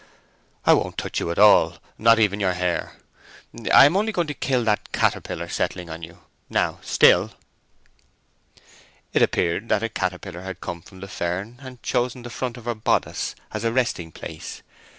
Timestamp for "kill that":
4.33-4.91